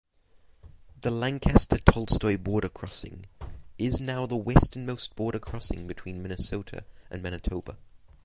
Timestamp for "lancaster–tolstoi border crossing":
1.11-3.27